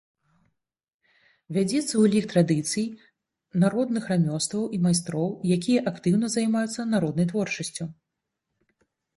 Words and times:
Вядзецца 1.57 1.93
ўлік 2.03 2.25
носьбітаў 2.25 2.31
традыцый, 2.31 2.85
народных 3.65 4.03
рамёстваў 4.13 4.63
і 4.79 4.81
майстроў, 4.87 5.29
якія 5.57 5.79
актыўна 5.93 6.33
займаюцца 6.37 6.91
народнай 6.95 7.27
творчасцю. 7.35 7.83